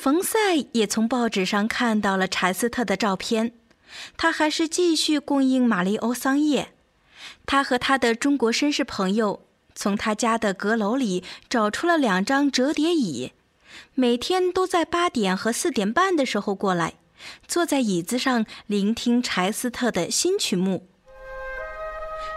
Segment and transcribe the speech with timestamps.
[0.00, 3.52] 冯赛也从报纸上看到了柴斯特的照片，
[4.16, 6.72] 他还是继续供应玛丽欧桑叶。
[7.44, 9.42] 他和他的中国绅士朋友
[9.74, 13.32] 从他家的阁楼里找出了两张折叠椅，
[13.94, 16.94] 每天都在八点和四点半的时候过来，
[17.46, 20.88] 坐在椅子上聆听柴斯特的新曲目。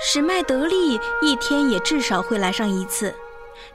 [0.00, 3.16] 史麦德利一天也至少会来上一次，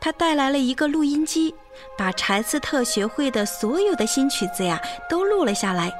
[0.00, 1.54] 他带来了一个录音机。
[1.96, 5.92] 把柴斯特学会的所有的新曲子呀都录了下来。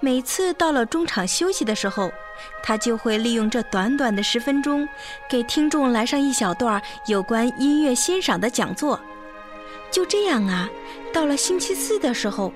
[0.00, 2.12] 每次到了中场休息的时候，
[2.62, 4.88] 他就会利用这短短的十分钟，
[5.28, 9.00] 给听众来上一小段有关音乐欣赏的讲座。
[9.90, 10.68] 就这样啊，
[11.12, 12.52] 到了星期四的时候，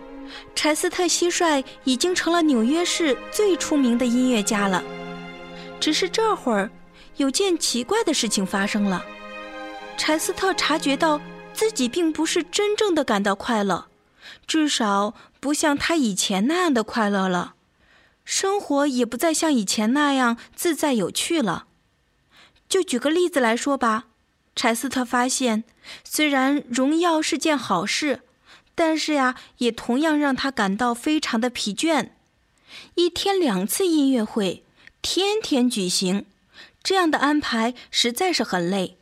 [0.55, 4.83] 柴斯特蟋蟀已经成了纽约市最出名的音乐家了。
[5.81, 6.71] 只是这会儿，
[7.17, 9.05] 有件奇怪的事情发生了，
[9.99, 11.21] 柴斯特察觉到。
[11.55, 13.89] 自己并不是真正的感到快乐，
[14.47, 17.57] 至少不像他以前那样的快乐了。
[18.25, 21.67] 生活也不再像以前那样自在有趣了。
[22.69, 24.05] 就举个例子来说吧，
[24.55, 25.65] 柴斯特发现，
[26.05, 28.21] 虽然荣耀是件好事，
[28.77, 32.11] 但是呀，也同样让他感到非常的疲倦。
[32.95, 34.63] 一天两次音乐会，
[35.03, 36.25] 天天举行，
[36.85, 38.98] 这样的安排实在是很累。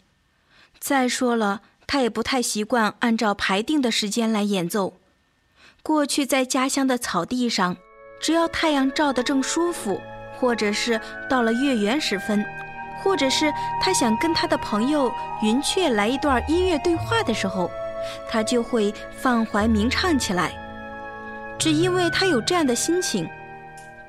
[0.87, 1.63] 再说了。
[1.89, 4.95] 他也不太习惯按照排定的时间来演奏。
[5.83, 7.77] 过去在家乡的草地上，
[8.21, 10.01] 只要太阳照得正舒服，
[10.39, 12.45] 或者是到了月圆时分，
[13.03, 13.53] 或者是
[13.83, 17.69] 他想跟他的朋友云雀来一段音乐对话的时候，
[18.31, 20.53] 他就会放怀鸣唱起来，
[21.59, 23.29] 只因为他有这样的心情。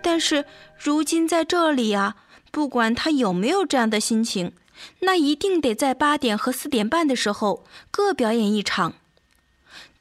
[0.04, 0.46] 但是
[0.78, 2.18] 如今在这里啊，
[2.52, 4.54] 不管他有没有这样的心情。
[5.00, 8.94] 那一定得在八点和四点半的时候各表演一场。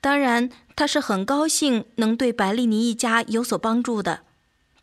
[0.00, 4.20] 当然，他是很高兴能对白利尼一家有所帮助的，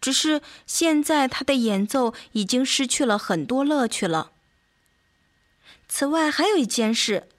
[0.02, 4.32] 只是现在他的演奏已经失去了很多乐趣了。
[5.88, 7.30] 此外，还有一件事，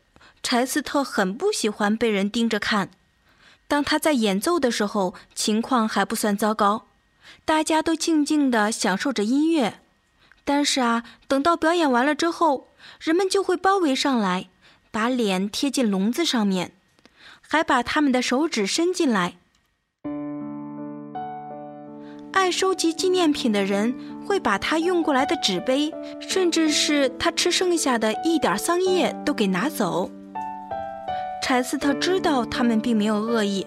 [0.43, 2.91] 柴斯特很不喜欢被人盯着看。
[3.67, 6.87] 当他在演奏的时候，情况还不算糟糕，
[7.45, 9.81] 大家都静静地享受着音乐。
[10.45, 12.69] 但是啊，等到表演完了之后，
[13.01, 14.49] 人们就会包围上来，
[14.91, 16.73] 把脸贴进笼子上面，
[17.41, 19.37] 还把他们的手指伸进来。
[22.33, 23.95] 爱收集纪念品的人
[24.27, 25.91] 会把他用过来的纸杯，
[26.21, 30.11] 甚至是他吃剩下的一点桑叶都给拿走。
[31.43, 33.67] 柴斯特知道他们并没有恶意，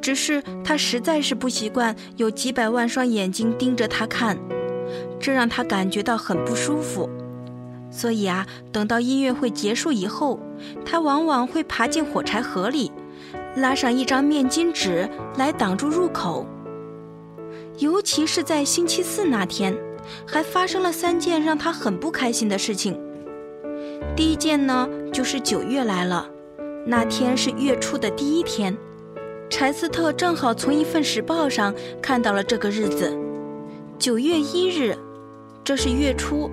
[0.00, 4.38] 只是他实在是不习惯有几百万双眼睛盯着他看。
[5.24, 7.08] 这让他感觉到很不舒服，
[7.90, 10.38] 所以啊，等到音乐会结束以后，
[10.84, 12.92] 他往往会爬进火柴盒里，
[13.56, 15.08] 拉上一张面巾纸
[15.38, 16.44] 来挡住入口。
[17.78, 19.74] 尤其是在星期四那天，
[20.26, 23.00] 还发生了三件让他很不开心的事情。
[24.14, 26.28] 第一件呢，就是九月来了，
[26.86, 28.76] 那天是月初的第一天，
[29.48, 33.18] 柴斯特正好从一份时报上看到了这个日子。
[33.96, 34.94] 九月一日，
[35.64, 36.50] 这是月初，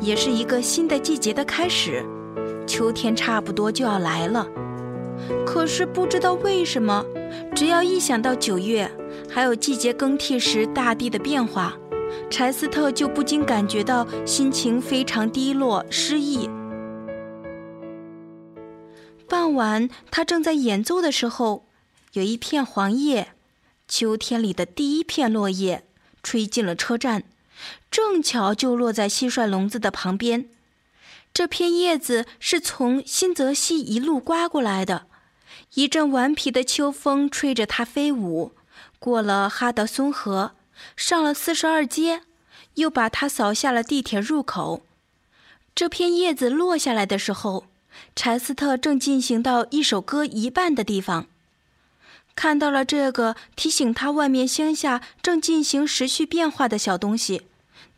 [0.00, 2.04] 也是一个新的季节的开始，
[2.68, 4.46] 秋天差不多就要来了。
[5.44, 7.04] 可是不知道为什么，
[7.52, 8.88] 只要一想到九月，
[9.28, 11.76] 还有季节更替时大地的变化，
[12.30, 16.48] 柴斯特就不禁感觉到心情非常低落、失意。
[19.28, 21.66] 傍晚，他正在演奏的时候，
[22.12, 23.30] 有一片黄叶，
[23.88, 25.82] 秋天里的第一片落叶。
[26.22, 27.24] 吹进了车站，
[27.90, 30.48] 正巧就落在蟋蟀笼子的旁边。
[31.32, 35.06] 这片叶子是从新泽西一路刮过来的，
[35.74, 38.52] 一阵顽皮的秋风吹着它飞舞，
[38.98, 40.52] 过了哈德松河，
[40.96, 42.22] 上了四十二街，
[42.74, 44.82] 又把它扫下了地铁入口。
[45.74, 47.66] 这片叶子落下来的时候，
[48.14, 51.26] 柴斯特正进行到一首歌一半的地方。
[52.36, 57.42] 看到了这个提醒他外面乡下正进行时序变化的小东西，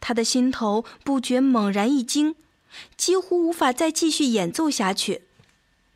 [0.01, 2.35] 他的心头不觉猛然一惊，
[2.97, 5.23] 几乎无法再继续演奏下去。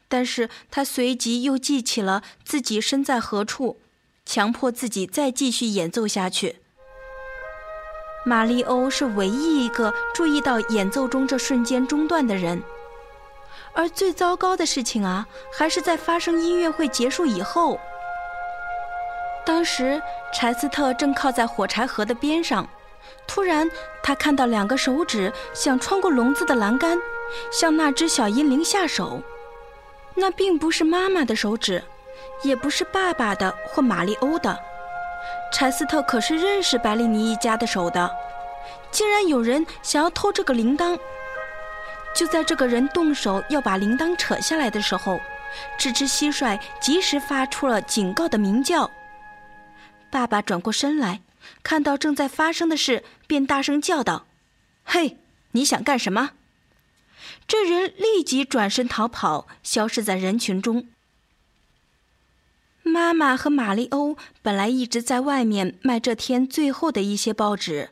[0.09, 3.79] 但是他随即又记起了自己身在何处，
[4.27, 6.57] 强迫自己再继续演奏下去。
[8.27, 12.63] 马里欧是唯一一个注意到演奏中这瞬间中断的人，
[13.73, 17.79] 而最糟糕的事情啊，还是在发生音乐会结束以后。
[19.50, 20.00] 当时
[20.32, 22.69] 柴斯特正靠在火柴盒的边上，
[23.26, 23.69] 突然
[24.00, 26.97] 他看到两个手指想穿过笼子的栏杆，
[27.50, 29.20] 向那只小阴灵下手。
[30.14, 31.82] 那并不是妈妈的手指，
[32.44, 34.56] 也不是爸爸的或玛丽欧的。
[35.52, 38.08] 柴斯特可是认识白丽尼一家的手的，
[38.93, 40.97] 竟然有人想要偷这个铃铛。
[42.14, 45.19] 就在这个人动手要把铃铛扯下来的时候，
[45.76, 48.88] 这只蟋蟀及时发出了警告的鸣叫。
[50.11, 51.23] 爸爸转过身来，
[51.62, 54.27] 看到正在发生的事，便大声叫道
[54.85, 55.19] ：“嘿，
[55.53, 56.33] 你想干什么？”
[57.47, 60.89] 这人立即转身逃跑，消失在人群中。
[62.83, 67.91] 妈妈和玛丽欧本来一直在外面卖这天最后的一些报纸，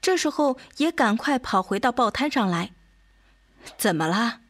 [0.00, 2.72] 这时候也赶快跑回到报摊上来。
[3.76, 4.40] 怎么了？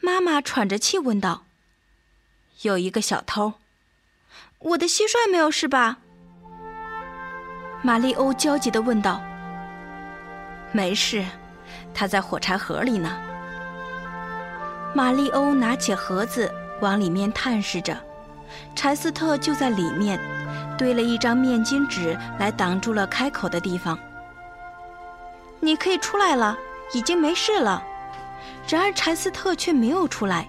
[0.00, 1.44] 妈妈喘着气问道。
[2.62, 3.54] 有一个小偷。
[4.58, 5.98] 我的蟋蟀没有事吧？
[7.80, 9.20] 玛丽欧焦急地问道。
[10.72, 11.24] 没事，
[11.94, 13.10] 他在火柴盒里呢。
[14.94, 17.96] 玛丽欧拿起盒子，往里面探视着。
[18.74, 20.18] 柴斯特就在里面，
[20.76, 23.96] 堆了一张面巾纸来挡住了开口的地方。
[25.60, 26.56] 你可以出来了，
[26.92, 27.82] 已经没事了。
[28.68, 30.48] 然而柴斯特却没有出来。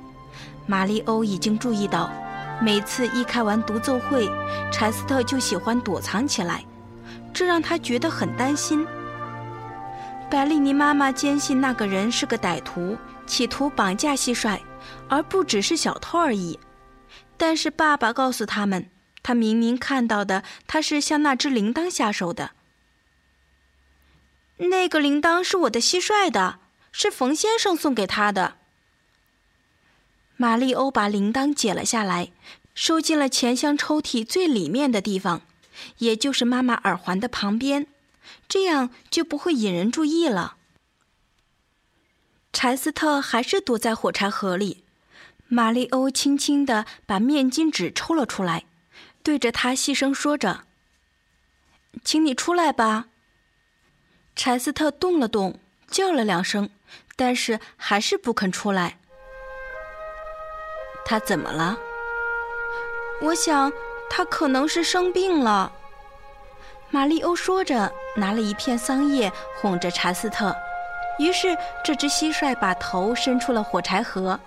[0.66, 2.10] 玛丽欧已经注意到，
[2.62, 4.30] 每次一开完独奏会，
[4.72, 6.64] 柴斯特就喜欢躲藏起来，
[7.34, 8.86] 这让他觉得很担心。
[10.30, 12.98] 百丽妮妈妈坚信那个人是个歹徒。
[13.28, 14.60] 企图绑架蟋蟀，
[15.08, 16.60] 而不只是小偷而已。
[17.38, 18.90] 但是爸爸告诉他们，
[19.22, 22.54] 他明明看到的，他是向那只铃铛下手的。
[24.58, 26.58] 那个铃铛是我的蟋蟀的，
[26.92, 28.56] 是冯先生送给他的。
[30.36, 32.32] 玛丽欧把铃铛解了下来，
[32.74, 35.44] 收进了钱箱抽屉最里面的地方，
[36.00, 37.88] 也就是妈妈耳环的旁边，
[38.48, 40.58] 这样就不会引人注意了。
[42.52, 44.84] 柴斯特还是躲在火柴盒里，
[45.48, 48.66] 玛丽欧轻轻地把面巾纸抽了出来，
[49.22, 50.66] 对着他细声说着
[52.04, 53.08] ：“请你出来吧。”
[54.36, 55.60] 柴斯特动了动，
[55.90, 56.70] 叫了两声，
[57.16, 58.98] 但是还是不肯出来。
[61.06, 61.78] 他怎么了？
[63.22, 63.72] 我想
[64.10, 65.72] 他可能是生病了。
[66.90, 70.56] 玛丽欧说着，拿了一片桑叶哄着查斯特。
[71.20, 74.40] 于是，这只蟋蟀把头伸出了火柴盒。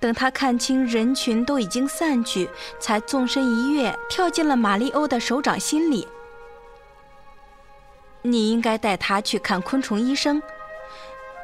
[0.00, 2.48] 等他看清人群都已经散去，
[2.80, 6.08] 才纵身一跃，跳进了玛丽欧的手掌心里。
[8.22, 10.42] 你应该带他去看昆虫医生。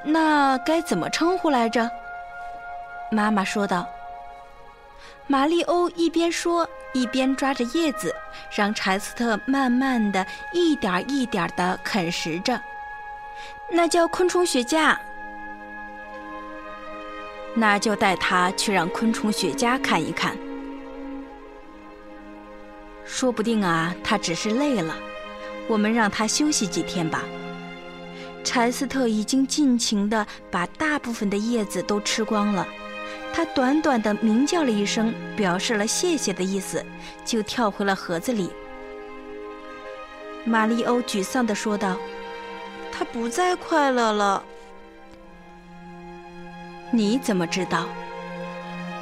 [0.05, 1.91] 那该怎么称呼来着？
[3.11, 3.87] 妈妈说道。
[5.27, 8.15] 玛丽欧一边说，一边抓着叶子，
[8.55, 12.61] 让柴斯特慢慢的一点一点的啃食着。
[13.73, 15.01] 那叫昆虫学家，
[17.55, 20.37] 那就带他去让昆虫学家看一看。
[23.07, 24.95] 说不定啊，他只是累了，
[25.69, 27.23] 我们让他休息几天吧。
[28.45, 32.67] 柴斯特已经尽情的把大部分的叶子都吃光了，
[33.33, 36.85] 他短短的鸣叫了一声，表示了谢谢的意思，
[37.25, 38.51] 就跳回了盒子里。
[40.45, 41.97] 玛丽欧沮丧的说道。
[42.97, 44.45] 他不再快乐了。
[46.93, 47.89] 你怎么知道？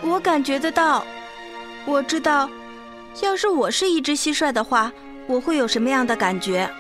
[0.01, 1.05] 我感觉得到。
[1.85, 2.49] 我知道，
[3.21, 4.91] 要是我是一只蟋蟀的话，
[5.27, 6.71] 我会有什么样的感觉？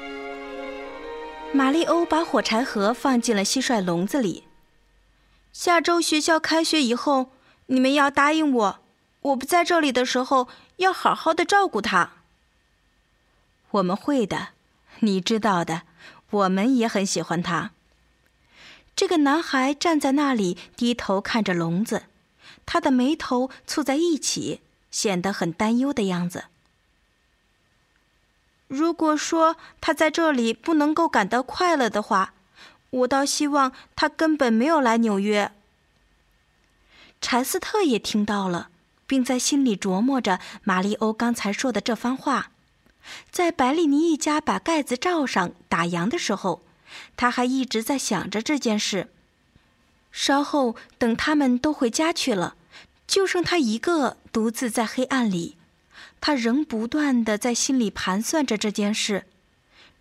[1.53, 4.45] 玛丽欧把火柴盒放进了蟋蟀笼子里。
[5.53, 7.33] 下周学校开学以后，
[7.67, 8.79] 你们要答应我，
[9.21, 12.13] 我不在这里的时候要好好的照顾他。
[13.73, 14.49] 我们会的，
[15.01, 15.83] 你知道的。
[16.31, 17.73] 我们也很喜欢他。
[18.97, 22.05] 这个男孩站在那里，低头看着笼子，
[22.65, 26.45] 他的眉头蹙在一起，显得很担忧的样子。
[28.69, 32.33] 如果说他在这里不能够感到快乐的话，
[32.93, 35.51] 我倒希望他根本没有来纽约。
[37.21, 38.69] 柴斯特也听到了，
[39.07, 42.51] 并在心里琢磨着玛丽欧刚才说的这番话。
[43.31, 46.63] 在白丽妮一家把盖子罩上打烊的时候，
[47.17, 49.09] 他还一直在想着这件事。
[50.11, 52.57] 稍后等他们都回家去了，
[53.07, 55.57] 就剩他一个独自在黑暗里，
[56.21, 59.25] 他仍不断的在心里盘算着这件事。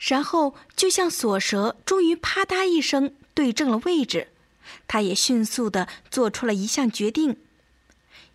[0.01, 4.29] 然后，就像锁舌终于啪嗒一声对正了位置，
[4.87, 7.37] 他也迅速的做出了一项决定。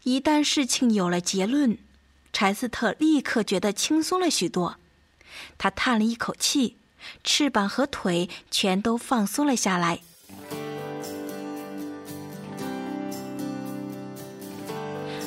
[0.04, 1.76] 一旦事情有了结论，
[2.32, 4.76] 柴斯特立刻觉得轻松了许多。
[5.58, 6.76] 他叹了一口气，
[7.24, 9.98] 翅膀和腿全都放松了下来。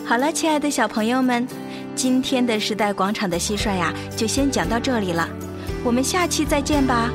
[0.06, 1.46] 好了，亲爱的小朋友们，
[1.96, 5.28] 今天的时代广场的蟋蟀呀，就先讲到这里了。
[5.84, 7.12] 我们下期再见吧。